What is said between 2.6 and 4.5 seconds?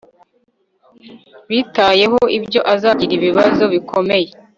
azagira ibibazo bikomeye